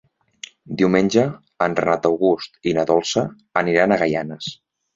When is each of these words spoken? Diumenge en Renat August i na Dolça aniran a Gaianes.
Diumenge 0.79 1.25
en 1.67 1.77
Renat 1.81 2.09
August 2.11 2.59
i 2.73 2.75
na 2.81 2.89
Dolça 2.93 3.27
aniran 3.65 3.97
a 3.99 4.03
Gaianes. 4.05 4.53